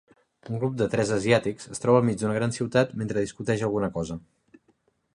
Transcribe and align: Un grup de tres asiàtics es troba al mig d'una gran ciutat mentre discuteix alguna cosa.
Un 0.53 0.61
grup 0.63 0.79
de 0.81 0.87
tres 0.93 1.11
asiàtics 1.17 1.69
es 1.77 1.83
troba 1.85 2.01
al 2.03 2.09
mig 2.09 2.19
d'una 2.23 2.39
gran 2.39 2.57
ciutat 2.57 2.99
mentre 3.03 3.27
discuteix 3.27 3.67
alguna 3.69 3.95
cosa. 4.01 4.21